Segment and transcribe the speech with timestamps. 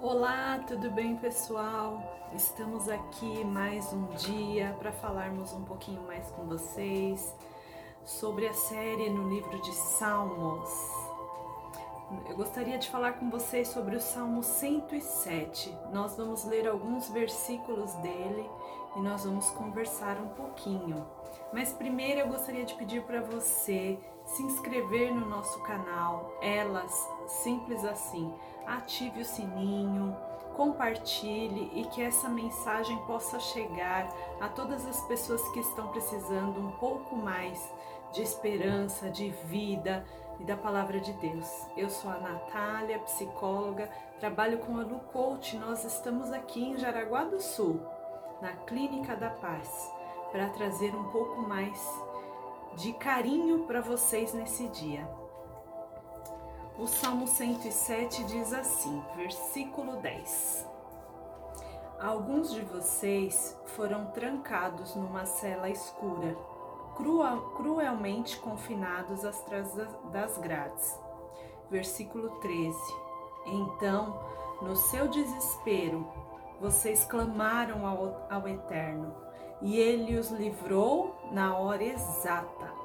[0.00, 2.00] Olá, tudo bem, pessoal?
[2.32, 7.34] Estamos aqui mais um dia para falarmos um pouquinho mais com vocês
[8.04, 10.70] sobre a série no livro de Salmos.
[12.28, 15.76] Eu gostaria de falar com vocês sobre o Salmo 107.
[15.92, 18.48] Nós vamos ler alguns versículos dele
[18.96, 21.06] e nós vamos conversar um pouquinho.
[21.52, 26.92] Mas primeiro eu gostaria de pedir para você se inscrever no nosso canal, Elas,
[27.26, 28.32] simples assim
[28.68, 30.14] ative o sininho,
[30.54, 34.08] compartilhe e que essa mensagem possa chegar
[34.40, 37.72] a todas as pessoas que estão precisando um pouco mais
[38.12, 40.04] de esperança, de vida
[40.38, 41.66] e da palavra de Deus.
[41.76, 43.88] Eu sou a Natália, psicóloga,
[44.20, 45.56] trabalho com a Lu Coach.
[45.56, 47.80] Nós estamos aqui em Jaraguá do Sul,
[48.40, 49.92] na Clínica da Paz,
[50.30, 51.80] para trazer um pouco mais
[52.76, 55.08] de carinho para vocês nesse dia.
[56.78, 60.66] O Salmo 107 diz assim, versículo 10.
[62.00, 66.36] Alguns de vocês foram trancados numa cela escura,
[67.56, 69.74] cruelmente confinados atrás
[70.12, 70.96] das grades.
[71.68, 72.78] Versículo 13.
[73.46, 74.16] Então,
[74.62, 76.06] no seu desespero,
[76.60, 79.14] vocês clamaram ao, ao Eterno,
[79.60, 82.78] e ele os livrou na hora exata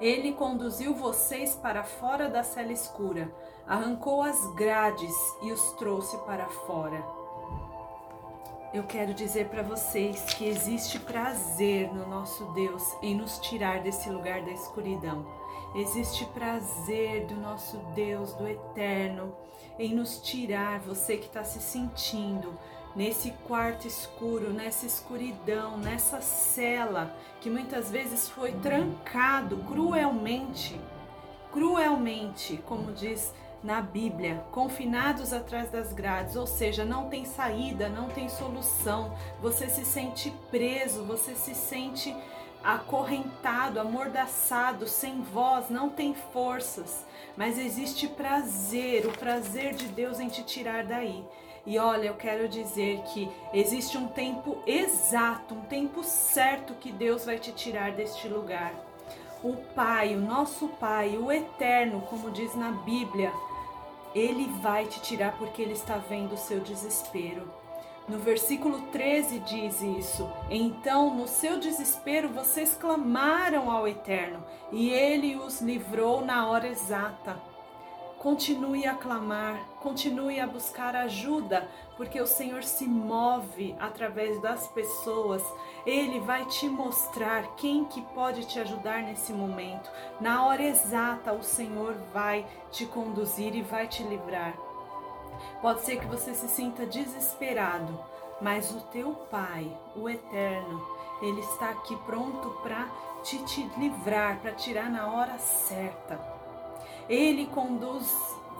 [0.00, 3.32] ele conduziu vocês para fora da cela escura,
[3.66, 7.02] arrancou as grades e os trouxe para fora.
[8.74, 14.10] Eu quero dizer para vocês que existe prazer no nosso Deus em nos tirar desse
[14.10, 15.24] lugar da escuridão.
[15.74, 19.34] Existe prazer do nosso Deus, do eterno,
[19.78, 22.58] em nos tirar, você que está se sentindo
[22.94, 30.80] nesse quarto escuro, nessa escuridão, nessa cela que muitas vezes foi trancado cruelmente,
[31.52, 38.08] cruelmente, como diz na Bíblia, confinados atrás das grades, ou seja, não tem saída, não
[38.08, 42.16] tem solução, você se sente preso, você se sente
[42.66, 47.06] acorrentado, amordaçado, sem voz, não tem forças,
[47.36, 51.24] mas existe prazer, o prazer de Deus em te tirar daí.
[51.64, 57.24] E olha, eu quero dizer que existe um tempo exato, um tempo certo que Deus
[57.24, 58.74] vai te tirar deste lugar.
[59.44, 63.32] O Pai, o nosso Pai, o Eterno, como diz na Bíblia,
[64.12, 67.48] ele vai te tirar porque ele está vendo o seu desespero.
[68.08, 75.34] No versículo 13 diz isso: Então, no seu desespero, vocês clamaram ao Eterno, e ele
[75.34, 77.36] os livrou na hora exata.
[78.18, 85.42] Continue a clamar, continue a buscar ajuda, porque o Senhor se move através das pessoas.
[85.84, 89.90] Ele vai te mostrar quem que pode te ajudar nesse momento.
[90.20, 94.56] Na hora exata, o Senhor vai te conduzir e vai te livrar.
[95.60, 97.98] Pode ser que você se sinta desesperado,
[98.40, 100.82] mas o teu Pai, o Eterno,
[101.22, 102.86] ele está aqui pronto para
[103.22, 106.20] te, te livrar, para tirar na hora certa.
[107.08, 108.12] Ele conduz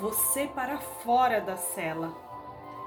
[0.00, 2.12] você para fora da cela.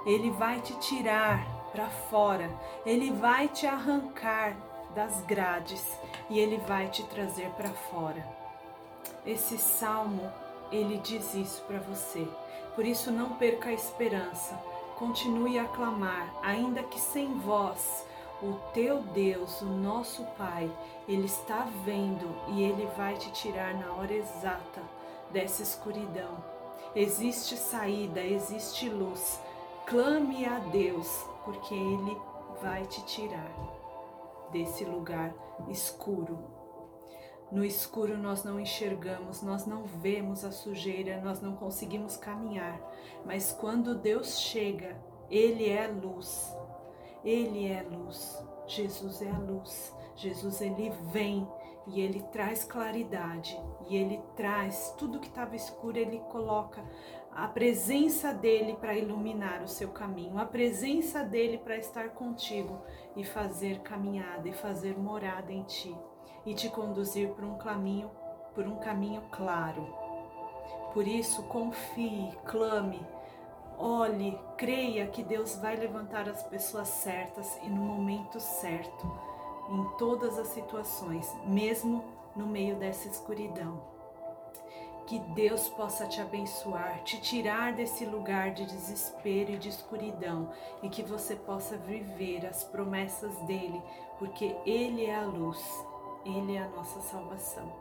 [0.06, 2.50] Ele vai te tirar para fora.
[2.86, 4.56] Ele vai te arrancar
[4.96, 5.86] das grades
[6.30, 8.26] e ele vai te trazer para fora.
[9.26, 10.32] Esse salmo,
[10.72, 12.28] ele diz isso para você.
[12.78, 14.54] Por isso não perca a esperança.
[15.00, 18.06] Continue a clamar, ainda que sem voz.
[18.40, 20.72] O teu Deus, o nosso Pai,
[21.08, 24.84] ele está vendo e ele vai te tirar na hora exata
[25.32, 26.38] dessa escuridão.
[26.96, 29.42] Existe saída, existe luz.
[29.88, 32.16] Clame a Deus, porque Ele
[32.62, 33.52] vai te tirar
[34.52, 35.34] desse lugar
[35.68, 36.57] escuro.
[37.50, 42.80] No escuro nós não enxergamos, nós não vemos a sujeira, nós não conseguimos caminhar.
[43.26, 44.98] Mas quando Deus chega,
[45.30, 46.54] Ele é luz.
[47.24, 48.44] Ele é luz.
[48.68, 49.96] Jesus é a luz.
[50.18, 51.48] Jesus ele vem
[51.86, 56.84] e ele traz claridade e ele traz tudo que estava escuro, ele coloca
[57.32, 62.82] a presença dele para iluminar o seu caminho, a presença dele para estar contigo
[63.16, 65.96] e fazer caminhada e fazer morada em ti
[66.48, 68.10] e te conduzir por um caminho,
[68.56, 69.86] por um caminho claro.
[70.94, 73.06] Por isso, confie, clame,
[73.78, 79.06] olhe, creia que Deus vai levantar as pessoas certas e no momento certo
[79.70, 83.82] em todas as situações, mesmo no meio dessa escuridão.
[85.06, 90.50] Que Deus possa te abençoar, te tirar desse lugar de desespero e de escuridão
[90.82, 93.82] e que você possa viver as promessas dele,
[94.18, 95.62] porque Ele é a luz,
[96.26, 97.72] Ele é a nossa salvação.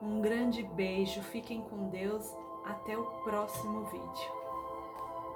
[0.00, 2.34] Um grande beijo, fiquem com Deus,
[2.64, 4.43] até o próximo vídeo.